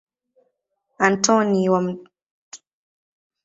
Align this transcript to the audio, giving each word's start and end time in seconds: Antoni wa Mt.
Antoni 1.07 1.69
wa 1.73 1.81
Mt. 1.85 1.99